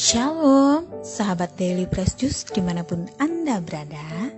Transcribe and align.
Shalom, 0.00 0.88
sahabat 1.04 1.60
Daily 1.60 1.84
Press 1.84 2.16
Juice 2.16 2.48
di 2.48 2.64
mana 2.64 2.80
pun 2.80 3.04
Anda 3.20 3.60
berada. 3.60 4.32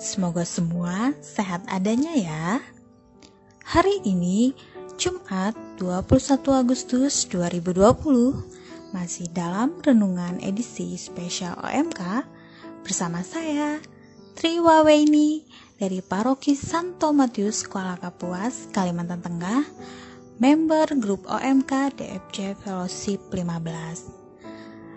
Semoga 0.00 0.48
semua 0.48 1.12
sehat 1.20 1.60
adanya 1.68 2.16
ya. 2.16 2.56
Hari 3.68 4.00
ini, 4.08 4.56
Jumat 4.96 5.52
21 5.76 6.08
Agustus 6.56 7.28
2020, 7.28 7.84
masih 8.96 9.28
dalam 9.28 9.76
renungan 9.84 10.40
edisi 10.40 10.96
spesial 10.96 11.52
OMK 11.60 12.24
bersama 12.80 13.20
saya, 13.20 13.84
Tri 14.32 14.56
Waweni 14.56 15.44
dari 15.76 16.00
Paroki 16.00 16.56
Santo 16.56 17.12
Matius 17.12 17.68
Kuala 17.68 18.00
Kapuas, 18.00 18.72
Kalimantan 18.72 19.20
Tengah, 19.20 19.68
member 20.40 20.96
grup 20.96 21.28
OMK 21.28 21.92
DFC 21.92 22.56
Fellowship 22.64 23.20
15. 23.28 24.23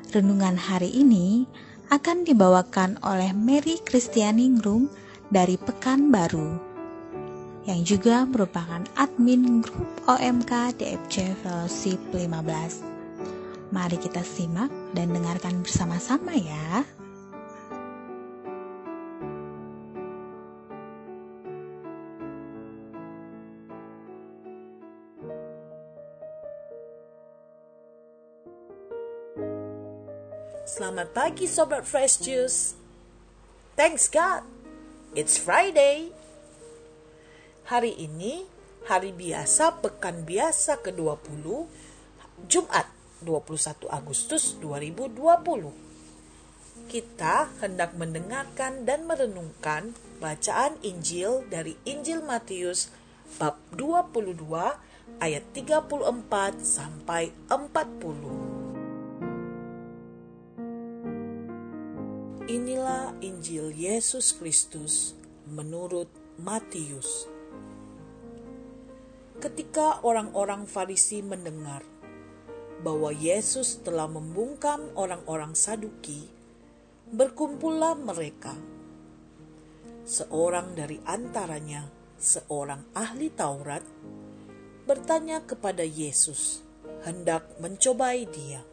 Renungan 0.08 0.56
hari 0.56 0.88
ini 0.96 1.44
akan 1.92 2.24
dibawakan 2.24 2.96
oleh 3.04 3.36
Mary 3.36 3.76
Kristiani 3.84 4.48
Ngrum 4.56 4.88
dari 5.28 5.60
Pekanbaru 5.60 6.56
yang 7.68 7.84
juga 7.84 8.24
merupakan 8.24 8.88
admin 8.96 9.60
grup 9.60 9.84
OMK 10.08 10.80
DFC 10.80 11.36
Fellowship 11.44 12.00
15. 12.16 13.76
Mari 13.76 14.00
kita 14.00 14.24
simak 14.24 14.72
dan 14.96 15.12
dengarkan 15.12 15.60
bersama-sama 15.60 16.40
ya. 16.40 16.88
Selamat 30.98 31.14
pagi 31.14 31.46
Sobat 31.46 31.86
Fresh 31.86 32.26
Juice. 32.26 32.74
Thanks 33.78 34.10
God, 34.10 34.42
it's 35.14 35.38
Friday. 35.38 36.10
Hari 37.70 37.94
ini 38.02 38.50
hari 38.90 39.14
biasa 39.14 39.78
pekan 39.78 40.26
biasa 40.26 40.82
ke-20 40.82 41.70
Jumat 42.50 42.90
21 43.22 43.86
Agustus 43.94 44.58
2020. 44.58 45.70
Kita 46.90 47.54
hendak 47.62 47.94
mendengarkan 47.94 48.90
dan 48.90 49.06
merenungkan 49.06 49.94
bacaan 50.18 50.82
Injil 50.82 51.46
dari 51.46 51.78
Injil 51.86 52.26
Matius 52.26 52.90
bab 53.38 53.62
22 53.78 54.34
ayat 55.22 55.46
34 55.54 55.94
sampai 56.66 57.30
40. 57.54 58.37
Inilah 62.48 63.12
Injil 63.20 63.76
Yesus 63.76 64.32
Kristus 64.32 65.12
menurut 65.52 66.08
Matius. 66.40 67.28
Ketika 69.44 70.00
orang-orang 70.00 70.64
Farisi 70.64 71.20
mendengar 71.20 71.84
bahwa 72.88 73.12
Yesus 73.12 73.84
telah 73.84 74.08
membungkam 74.08 74.80
orang-orang 74.96 75.60
Saduki, 75.60 76.24
berkumpullah 77.12 78.00
mereka. 78.00 78.56
Seorang 80.08 80.72
dari 80.72 81.04
antaranya, 81.04 81.84
seorang 82.16 82.96
ahli 82.96 83.28
Taurat, 83.28 83.84
bertanya 84.88 85.44
kepada 85.44 85.84
Yesus, 85.84 86.64
hendak 87.04 87.44
mencobai 87.60 88.24
dia. 88.24 88.64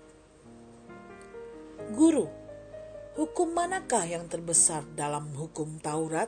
Guru, 1.90 2.43
Hukum 3.14 3.54
manakah 3.54 4.02
yang 4.10 4.26
terbesar 4.26 4.82
dalam 4.98 5.30
hukum 5.38 5.78
Taurat? 5.78 6.26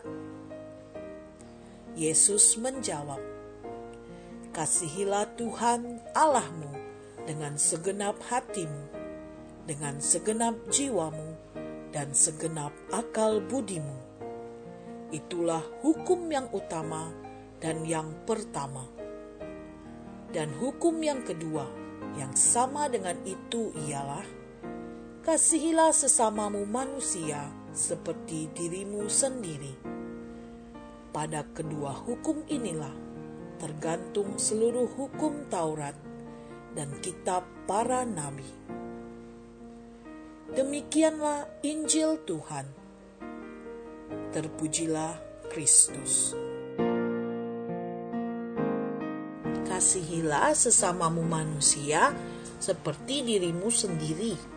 Yesus 1.99 2.55
menjawab, 2.63 3.19
Kasihilah 4.55 5.35
Tuhan 5.35 5.99
Allahmu 6.15 6.71
dengan 7.27 7.59
segenap 7.59 8.23
hatimu, 8.31 8.87
dengan 9.67 9.99
segenap 9.99 10.55
jiwamu, 10.71 11.35
dan 11.91 12.15
segenap 12.15 12.71
akal 12.95 13.43
budimu. 13.43 13.99
Itulah 15.11 15.67
hukum 15.83 16.31
yang 16.31 16.47
utama 16.55 17.11
dan 17.59 17.83
yang 17.83 18.15
pertama. 18.23 18.87
Dan 20.31 20.55
hukum 20.55 21.03
yang 21.03 21.27
kedua, 21.27 21.67
yang 22.15 22.31
sama 22.39 22.87
dengan 22.87 23.19
itu 23.27 23.75
ialah 23.75 24.36
kasihilah 25.27 25.91
sesamamu 25.91 26.63
manusia 26.71 27.51
seperti 27.75 28.47
dirimu 28.55 29.11
sendiri. 29.11 29.75
Pada 31.11 31.43
kedua 31.51 31.91
hukum 31.99 32.47
inilah 32.47 32.95
tergantung 33.59 34.39
seluruh 34.39 34.87
hukum 34.87 35.51
Taurat 35.51 35.99
dan 36.79 36.95
kitab 37.03 37.43
para 37.67 38.07
nabi. 38.07 38.47
Demikianlah 40.55 41.51
Injil 41.67 42.23
Tuhan. 42.23 42.71
Terpujilah 44.31 45.19
Kristus. 45.51 46.39
Kasihilah 49.67 50.55
sesamamu 50.55 51.27
manusia 51.27 52.15
seperti 52.63 53.27
dirimu 53.27 53.75
sendiri 53.75 54.56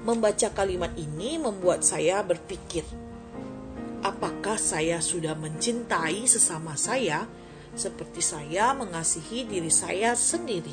Membaca 0.00 0.48
kalimat 0.56 0.96
ini 0.96 1.36
membuat 1.36 1.84
saya 1.84 2.24
berpikir, 2.24 2.88
apakah 4.00 4.56
saya 4.56 4.96
sudah 5.04 5.36
mencintai 5.36 6.24
sesama 6.24 6.72
saya 6.72 7.28
seperti 7.76 8.24
saya 8.24 8.72
mengasihi 8.72 9.44
diri 9.44 9.68
saya 9.68 10.16
sendiri? 10.16 10.72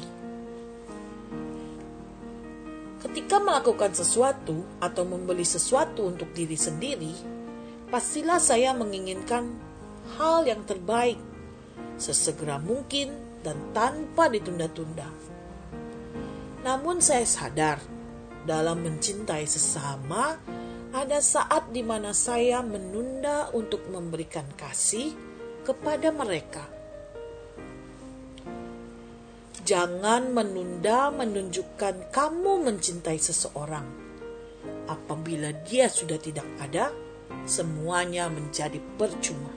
Ketika 3.04 3.44
melakukan 3.44 3.92
sesuatu 3.92 4.64
atau 4.80 5.04
membeli 5.04 5.44
sesuatu 5.44 6.08
untuk 6.08 6.32
diri 6.32 6.56
sendiri, 6.56 7.12
pastilah 7.92 8.40
saya 8.40 8.72
menginginkan 8.72 9.52
hal 10.16 10.48
yang 10.48 10.64
terbaik 10.64 11.20
sesegera 12.00 12.64
mungkin 12.64 13.12
dan 13.44 13.60
tanpa 13.76 14.32
ditunda-tunda. 14.32 15.12
Namun 16.64 17.04
saya 17.04 17.28
sadar 17.28 17.97
dalam 18.48 18.80
mencintai 18.80 19.44
sesama, 19.44 20.40
ada 20.96 21.20
saat 21.20 21.68
di 21.76 21.84
mana 21.84 22.16
saya 22.16 22.64
menunda 22.64 23.52
untuk 23.52 23.92
memberikan 23.92 24.48
kasih 24.56 25.12
kepada 25.68 26.16
mereka. 26.16 26.64
Jangan 29.68 30.32
menunda 30.32 31.12
menunjukkan 31.12 32.16
kamu 32.16 32.72
mencintai 32.72 33.20
seseorang. 33.20 33.84
Apabila 34.88 35.52
dia 35.68 35.92
sudah 35.92 36.16
tidak 36.16 36.48
ada, 36.64 36.96
semuanya 37.44 38.32
menjadi 38.32 38.80
percuma. 38.96 39.52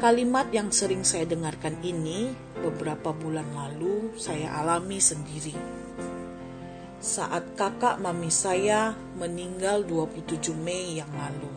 Kalimat 0.00 0.48
yang 0.48 0.72
sering 0.72 1.04
saya 1.04 1.28
dengarkan 1.28 1.76
ini 1.84 2.32
beberapa 2.64 3.12
bulan 3.12 3.52
lalu 3.52 4.16
saya 4.16 4.56
alami 4.64 4.96
sendiri 4.96 5.84
saat 7.04 7.52
kakak 7.52 8.00
mami 8.00 8.32
saya 8.32 8.96
meninggal 9.20 9.84
27 9.84 10.56
Mei 10.56 10.96
yang 10.96 11.12
lalu. 11.12 11.52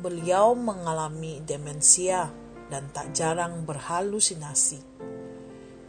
Beliau 0.00 0.52
mengalami 0.56 1.40
demensia 1.44 2.43
dan 2.68 2.88
tak 2.92 3.12
jarang 3.12 3.64
berhalusinasi. 3.68 4.80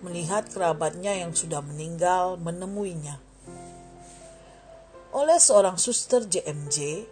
melihat 0.05 0.45
kerabatnya 0.53 1.17
yang 1.17 1.33
sudah 1.33 1.65
meninggal 1.65 2.37
menemuinya. 2.37 3.17
Oleh 5.17 5.41
seorang 5.41 5.81
suster 5.81 6.29
JMJ, 6.29 7.09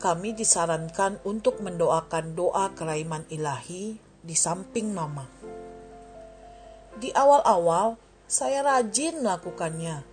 kami 0.00 0.32
disarankan 0.32 1.20
untuk 1.28 1.60
mendoakan 1.60 2.32
doa 2.32 2.72
keraiman 2.72 3.28
ilahi 3.28 4.00
di 4.00 4.32
samping 4.32 4.96
mama. 4.96 5.28
Di 6.96 7.12
awal-awal, 7.12 8.00
saya 8.24 8.64
rajin 8.64 9.20
melakukannya. 9.20 10.06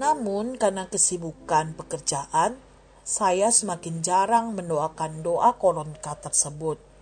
Namun, 0.00 0.56
karena 0.56 0.88
kesibukan 0.88 1.76
pekerjaan, 1.76 2.56
saya 3.04 3.52
semakin 3.52 4.00
jarang 4.00 4.56
mendoakan 4.56 5.20
doa 5.20 5.54
koronka 5.60 6.16
tersebut. 6.18 6.93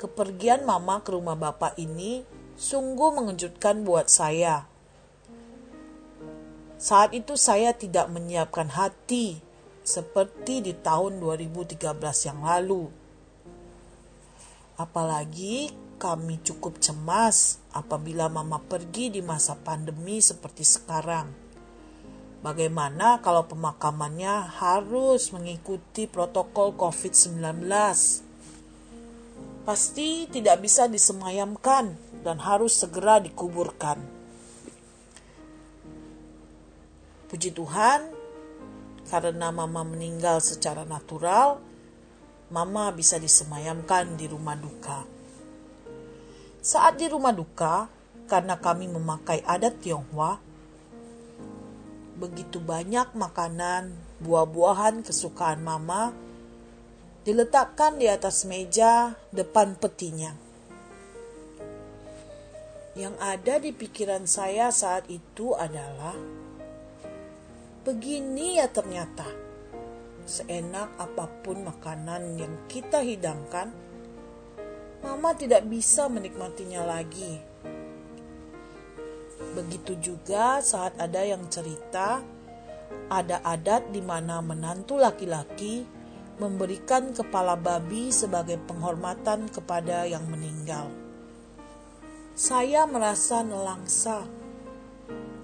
Kepergian 0.00 0.64
mama 0.64 1.04
ke 1.04 1.12
rumah 1.12 1.36
bapak 1.36 1.76
ini 1.76 2.24
sungguh 2.56 3.20
mengejutkan 3.20 3.84
buat 3.84 4.08
saya. 4.08 4.64
Saat 6.80 7.12
itu 7.12 7.36
saya 7.36 7.76
tidak 7.76 8.08
menyiapkan 8.08 8.72
hati 8.72 9.44
seperti 9.84 10.64
di 10.64 10.72
tahun 10.72 11.20
2013 11.20 11.84
yang 12.32 12.40
lalu. 12.40 12.88
Apalagi 14.80 15.68
kami 16.00 16.40
cukup 16.40 16.80
cemas 16.80 17.60
apabila 17.76 18.32
mama 18.32 18.56
pergi 18.56 19.12
di 19.12 19.20
masa 19.20 19.52
pandemi 19.52 20.24
seperti 20.24 20.64
sekarang. 20.64 21.28
Bagaimana 22.40 23.20
kalau 23.20 23.44
pemakamannya 23.44 24.48
harus 24.48 25.28
mengikuti 25.36 26.08
protokol 26.08 26.72
COVID-19? 26.72 27.68
Pasti 29.60 30.24
tidak 30.26 30.64
bisa 30.64 30.88
disemayamkan 30.88 31.92
dan 32.24 32.40
harus 32.40 32.80
segera 32.80 33.20
dikuburkan. 33.20 34.00
Puji 37.28 37.54
Tuhan, 37.54 38.10
karena 39.06 39.52
Mama 39.52 39.84
meninggal 39.86 40.40
secara 40.42 40.82
natural, 40.88 41.60
Mama 42.50 42.90
bisa 42.90 43.20
disemayamkan 43.20 44.18
di 44.18 44.26
rumah 44.26 44.58
duka. 44.58 45.06
Saat 46.60 46.98
di 46.98 47.06
rumah 47.06 47.30
duka, 47.30 47.86
karena 48.26 48.58
kami 48.58 48.90
memakai 48.90 49.44
adat 49.46 49.78
Tionghoa, 49.78 50.42
begitu 52.20 52.60
banyak 52.60 53.16
makanan, 53.16 53.96
buah-buahan 54.20 55.00
kesukaan 55.00 55.64
mama 55.64 56.12
diletakkan 57.26 58.00
di 58.00 58.06
atas 58.08 58.48
meja 58.48 59.16
depan 59.30 59.76
petinya. 59.76 60.32
Yang 62.98 63.14
ada 63.22 63.54
di 63.62 63.70
pikiran 63.70 64.26
saya 64.26 64.68
saat 64.74 65.06
itu 65.08 65.54
adalah 65.54 66.16
begini 67.86 68.58
ya 68.58 68.66
ternyata. 68.68 69.26
Seenak 70.26 70.94
apa 71.00 71.26
pun 71.42 71.66
makanan 71.66 72.38
yang 72.38 72.54
kita 72.70 73.02
hidangkan, 73.02 73.72
mama 75.02 75.34
tidak 75.34 75.66
bisa 75.66 76.06
menikmatinya 76.06 76.86
lagi 76.86 77.50
Begitu 79.50 79.98
juga 79.98 80.62
saat 80.62 80.94
ada 81.00 81.24
yang 81.24 81.48
cerita, 81.50 82.22
ada 83.10 83.42
adat 83.42 83.88
di 83.90 83.98
mana 84.04 84.38
menantu 84.44 85.00
laki-laki 85.00 85.82
memberikan 86.40 87.12
kepala 87.12 87.54
babi 87.60 88.08
sebagai 88.08 88.56
penghormatan 88.64 89.52
kepada 89.52 90.08
yang 90.08 90.24
meninggal. 90.32 90.88
Saya 92.32 92.88
merasa 92.88 93.44
nelangsa. 93.44 94.24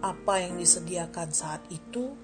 Apa 0.00 0.40
yang 0.40 0.56
disediakan 0.56 1.28
saat 1.28 1.60
itu 1.68 2.16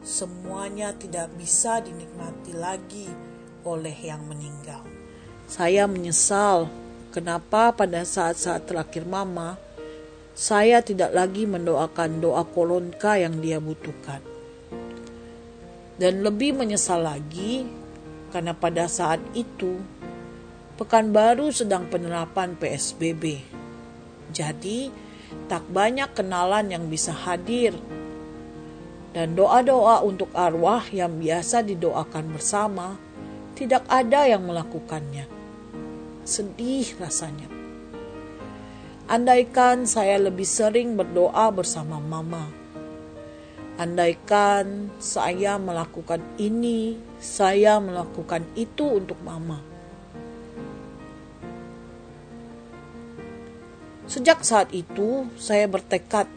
semuanya 0.00 0.96
tidak 0.96 1.28
bisa 1.36 1.84
dinikmati 1.84 2.56
lagi 2.56 3.08
oleh 3.68 3.96
yang 4.00 4.24
meninggal. 4.24 4.80
Saya 5.44 5.84
menyesal 5.84 6.72
kenapa 7.12 7.76
pada 7.76 8.00
saat-saat 8.04 8.64
terakhir 8.64 9.04
mama 9.04 9.60
saya 10.34 10.82
tidak 10.82 11.14
lagi 11.14 11.46
mendoakan 11.46 12.18
doa 12.18 12.42
kolonka 12.42 13.14
yang 13.14 13.38
dia 13.38 13.62
butuhkan. 13.62 14.18
Dan 15.94 16.26
lebih 16.26 16.58
menyesal 16.58 17.06
lagi 17.06 17.83
karena 18.34 18.50
pada 18.50 18.90
saat 18.90 19.22
itu 19.38 19.78
Pekanbaru 20.74 21.54
sedang 21.54 21.86
penerapan 21.86 22.58
PSBB. 22.58 23.38
Jadi 24.34 24.90
tak 25.46 25.62
banyak 25.70 26.10
kenalan 26.18 26.66
yang 26.66 26.90
bisa 26.90 27.14
hadir. 27.14 27.78
Dan 29.14 29.38
doa-doa 29.38 30.02
untuk 30.02 30.34
arwah 30.34 30.82
yang 30.90 31.22
biasa 31.22 31.62
didoakan 31.62 32.34
bersama 32.34 32.98
tidak 33.54 33.86
ada 33.86 34.26
yang 34.26 34.42
melakukannya. 34.42 35.30
Sedih 36.26 36.90
rasanya. 36.98 37.46
Andaikan 39.06 39.86
saya 39.86 40.18
lebih 40.18 40.48
sering 40.48 40.98
berdoa 40.98 41.54
bersama 41.54 42.02
Mama. 42.02 42.63
Andaikan 43.74 44.94
saya 45.02 45.58
melakukan 45.58 46.22
ini, 46.38 46.94
saya 47.18 47.82
melakukan 47.82 48.46
itu 48.54 48.86
untuk 48.86 49.18
Mama. 49.26 49.58
Sejak 54.06 54.46
saat 54.46 54.70
itu, 54.70 55.26
saya 55.34 55.66
bertekad 55.66 56.30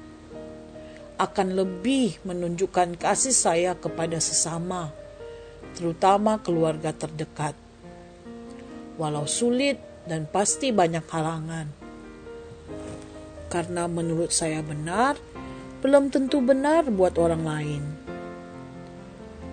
akan 1.21 1.47
lebih 1.53 2.17
menunjukkan 2.25 2.97
kasih 2.97 3.35
saya 3.37 3.71
kepada 3.77 4.17
sesama, 4.17 4.89
terutama 5.77 6.41
keluarga 6.41 6.89
terdekat. 6.89 7.53
Walau 8.97 9.29
sulit 9.29 9.77
dan 10.09 10.25
pasti 10.25 10.73
banyak 10.73 11.05
halangan 11.05 11.87
karena 13.47 13.87
menurut 13.87 14.35
saya 14.35 14.59
benar, 14.59 15.15
belum 15.81 16.09
tentu 16.09 16.41
benar 16.41 16.89
buat 16.89 17.17
orang 17.21 17.43
lain. 17.45 17.83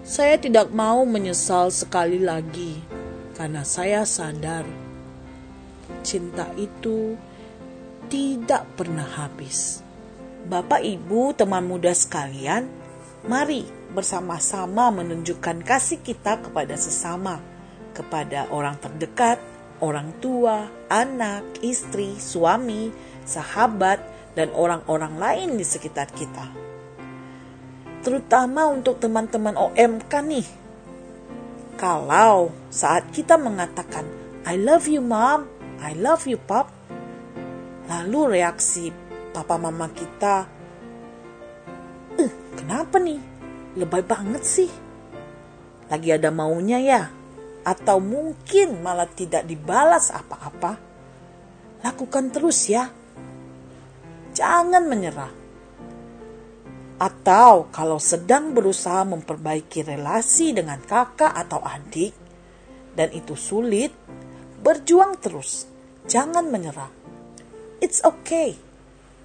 Saya 0.04 0.36
tidak 0.36 0.68
mau 0.72 1.04
menyesal 1.08 1.72
sekali 1.72 2.20
lagi 2.20 2.80
karena 3.36 3.64
saya 3.64 4.04
sadar 4.04 4.64
cinta 6.04 6.48
itu 6.60 7.16
tidak 8.12 8.69
pernah 8.76 9.04
habis. 9.04 9.81
Bapak, 10.44 10.84
ibu, 10.84 11.32
teman 11.32 11.64
muda 11.64 11.96
sekalian, 11.96 12.69
mari 13.24 13.64
bersama-sama 13.96 14.93
menunjukkan 14.93 15.64
kasih 15.64 16.04
kita 16.04 16.44
kepada 16.44 16.76
sesama, 16.76 17.40
kepada 17.96 18.52
orang 18.52 18.76
terdekat, 18.76 19.40
orang 19.81 20.12
tua, 20.20 20.69
anak, 20.93 21.64
istri, 21.64 22.20
suami, 22.20 22.93
sahabat, 23.24 24.04
dan 24.34 24.50
orang-orang 24.53 25.14
lain 25.19 25.48
di 25.55 25.64
sekitar 25.64 26.10
kita. 26.10 26.46
Terutama 28.05 28.69
untuk 28.69 29.00
teman-teman 29.00 29.56
OMK 29.56 30.12
nih. 30.12 30.46
Kalau 31.74 32.53
saat 32.69 33.08
kita 33.10 33.41
mengatakan, 33.41 34.05
I 34.44 34.60
love 34.60 34.86
you 34.86 35.00
mom, 35.00 35.48
I 35.81 35.96
love 35.96 36.29
you 36.29 36.38
pop, 36.38 36.70
lalu 37.88 38.38
reaksi 38.38 38.93
papa 39.32 39.58
mama 39.58 39.91
kita, 39.91 40.46
eh, 42.20 42.31
kenapa 42.55 43.00
nih? 43.00 43.19
Lebay 43.74 44.05
banget 44.06 44.44
sih. 44.46 44.70
Lagi 45.91 46.14
ada 46.14 46.31
maunya 46.31 46.79
ya? 46.79 47.03
Atau 47.67 47.98
mungkin 47.98 48.84
malah 48.84 49.08
tidak 49.08 49.48
dibalas 49.48 50.14
apa-apa? 50.14 50.79
Lakukan 51.82 52.31
terus 52.31 52.70
ya 52.70 52.86
jangan 54.34 54.84
menyerah. 54.91 55.32
Atau 56.98 57.70
kalau 57.74 57.98
sedang 57.98 58.55
berusaha 58.55 59.03
memperbaiki 59.06 59.86
relasi 59.86 60.55
dengan 60.55 60.79
kakak 60.82 61.31
atau 61.34 61.62
adik 61.62 62.14
dan 62.94 63.10
itu 63.10 63.34
sulit, 63.34 63.91
berjuang 64.62 65.19
terus. 65.19 65.67
Jangan 66.06 66.46
menyerah. 66.53 66.91
It's 67.82 68.05
okay. 68.05 68.55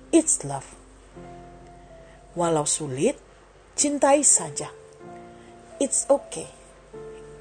It's 0.09 0.41
love. 0.41 0.65
Walau 2.33 2.65
sulit, 2.65 3.19
cintai 3.77 4.25
saja. 4.25 4.73
It's 5.77 6.09
okay. 6.09 6.49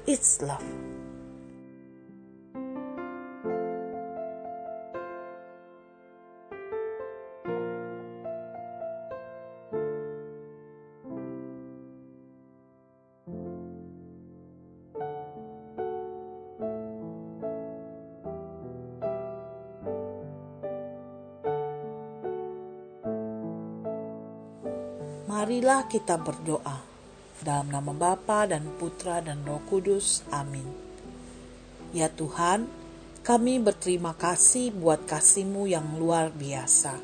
It's 0.05 0.39
love. 0.39 0.78
Marilah 25.49 25.89
kita 25.89 26.13
berdoa. 26.21 26.77
Dalam 27.41 27.73
nama 27.73 27.89
Bapa 27.89 28.45
dan 28.45 28.69
Putra 28.77 29.17
dan 29.17 29.41
Roh 29.49 29.57
Kudus. 29.65 30.21
Amin. 30.29 30.69
Ya 31.89 32.05
Tuhan, 32.05 32.69
kami 33.25 33.57
berterima 33.57 34.13
kasih 34.13 34.69
buat 34.69 35.09
kasih-Mu 35.09 35.65
yang 35.65 35.97
luar 35.97 36.29
biasa. 36.29 37.01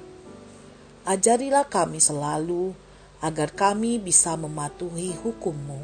Ajarilah 1.09 1.65
kami 1.65 1.97
selalu 1.97 2.77
agar 3.17 3.49
kami 3.49 3.97
bisa 3.97 4.37
mematuhi 4.37 5.17
hukum-Mu. 5.25 5.81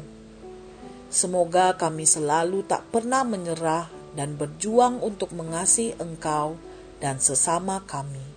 Semoga 1.10 1.74
kami 1.74 2.06
selalu 2.06 2.62
tak 2.62 2.86
pernah 2.94 3.26
menyerah 3.26 3.90
dan 4.14 4.38
berjuang 4.38 5.02
untuk 5.02 5.34
mengasihi 5.34 5.98
Engkau 5.98 6.54
dan 7.02 7.18
sesama 7.18 7.82
kami. 7.90 8.31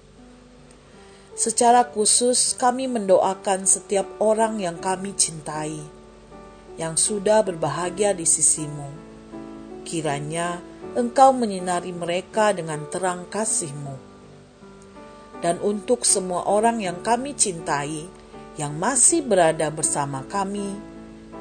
Secara 1.36 1.84
khusus, 1.92 2.56
kami 2.56 2.88
mendoakan 2.88 3.68
setiap 3.68 4.08
orang 4.24 4.56
yang 4.64 4.80
kami 4.80 5.12
cintai, 5.20 5.84
yang 6.80 6.96
sudah 6.96 7.44
berbahagia 7.44 8.16
di 8.16 8.24
sisimu. 8.24 8.88
Kiranya 9.84 10.64
engkau 10.96 11.36
menyinari 11.36 11.92
mereka 11.92 12.56
dengan 12.56 12.88
terang 12.88 13.28
kasihmu. 13.28 14.00
Dan 15.44 15.60
untuk 15.60 16.08
semua 16.08 16.48
orang 16.48 16.80
yang 16.80 17.04
kami 17.04 17.36
cintai, 17.36 18.08
yang 18.56 18.72
masih 18.80 19.20
berada 19.28 19.68
bersama 19.68 20.24
kami, 20.32 20.72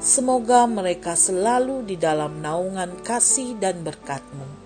semoga 0.03 0.67
mereka 0.67 1.15
selalu 1.15 1.87
di 1.87 1.95
dalam 1.95 2.43
naungan 2.43 2.99
kasih 2.99 3.55
dan 3.63 3.79
berkatmu. 3.79 4.64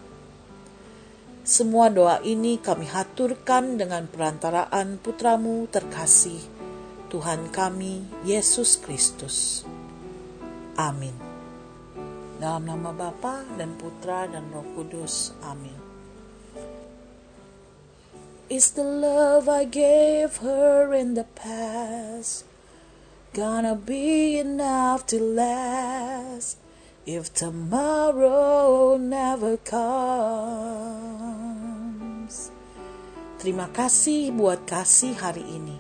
Semua 1.50 1.90
doa 1.90 2.22
ini 2.22 2.62
kami 2.62 2.86
haturkan 2.86 3.82
dengan 3.82 4.06
perantaraan 4.06 5.02
putramu 5.02 5.66
terkasih, 5.66 6.38
Tuhan 7.10 7.50
kami, 7.50 8.06
Yesus 8.22 8.78
Kristus. 8.78 9.66
Amin. 10.78 11.18
Dalam 12.38 12.70
nama 12.70 12.94
Bapa 12.94 13.42
dan 13.58 13.74
Putra 13.82 14.30
dan 14.30 14.46
Roh 14.54 14.62
Kudus. 14.78 15.34
Amin. 15.42 15.74
Is 18.46 18.78
the 18.78 18.86
love 18.86 19.50
I 19.50 19.66
gave 19.66 20.46
her 20.46 20.94
in 20.94 21.18
the 21.18 21.26
past 21.34 22.46
gonna 23.34 23.74
be 23.74 24.38
enough 24.38 25.10
to 25.10 25.18
last? 25.18 26.62
if 27.10 27.34
tomorrow 27.34 28.96
never 28.98 29.58
comes. 29.58 31.29
Terima 33.40 33.72
kasih 33.72 34.36
buat 34.36 34.68
kasih 34.68 35.16
hari 35.16 35.48
ini. 35.48 35.80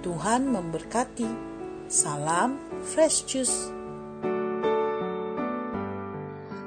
Tuhan 0.00 0.48
memberkati. 0.48 1.28
Salam 1.84 2.56
Fresh 2.80 3.28
Juice. 3.28 3.68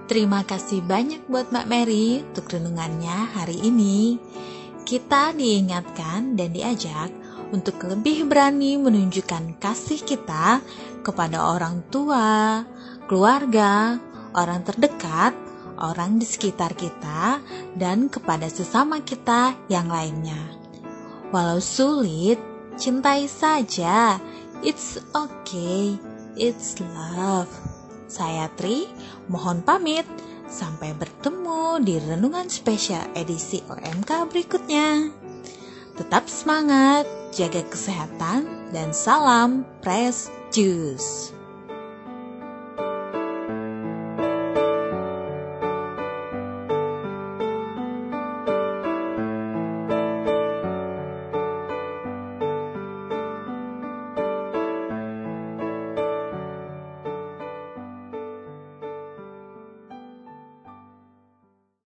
Terima 0.05 0.45
kasih 0.45 0.85
banyak 0.85 1.25
buat 1.25 1.49
Mbak 1.49 1.65
Mary 1.65 2.21
untuk 2.21 2.53
renungannya 2.53 3.33
hari 3.33 3.65
ini. 3.65 4.21
Kita 4.85 5.33
diingatkan 5.33 6.37
dan 6.37 6.53
diajak 6.53 7.09
untuk 7.49 7.81
lebih 7.81 8.29
berani 8.29 8.77
menunjukkan 8.77 9.57
kasih 9.57 10.05
kita 10.05 10.61
kepada 11.01 11.49
orang 11.49 11.81
tua, 11.89 12.61
keluarga, 13.09 13.97
orang 14.37 14.61
terdekat, 14.61 15.33
orang 15.77 16.17
di 16.17 16.25
sekitar 16.25 16.73
kita, 16.73 17.37
dan 17.77 18.09
kepada 18.09 18.49
sesama 18.49 19.05
kita 19.05 19.53
yang 19.69 19.91
lainnya. 19.91 20.39
Walau 21.29 21.61
sulit, 21.61 22.41
cintai 22.79 23.29
saja. 23.29 24.17
It's 24.65 24.97
okay. 25.13 25.99
It's 26.33 26.81
love. 26.81 27.51
Saya 28.09 28.49
Tri, 28.57 28.89
mohon 29.29 29.61
pamit. 29.61 30.09
Sampai 30.49 30.97
bertemu 30.97 31.77
di 31.85 32.01
renungan 32.01 32.49
spesial 32.49 33.05
edisi 33.13 33.61
OMK 33.69 34.25
berikutnya. 34.33 35.13
Tetap 35.93 36.25
semangat, 36.25 37.05
jaga 37.29 37.61
kesehatan, 37.69 38.73
dan 38.73 38.89
salam 38.89 39.61
Press 39.85 40.33
Juice. 40.49 41.38